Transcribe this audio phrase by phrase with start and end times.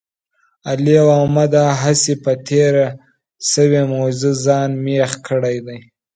[0.69, 1.53] علي او احمد
[1.83, 2.87] هسې په تېره
[3.51, 5.79] شوې موضوع ځان مېخ کړی دی.